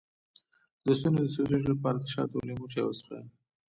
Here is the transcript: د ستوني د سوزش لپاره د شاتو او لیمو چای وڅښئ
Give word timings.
د 0.85 0.87
ستوني 0.99 1.19
د 1.23 1.27
سوزش 1.35 1.63
لپاره 1.71 1.97
د 1.99 2.05
شاتو 2.13 2.35
او 2.39 2.45
لیمو 2.47 2.67
چای 2.73 2.83
وڅښئ 2.85 3.21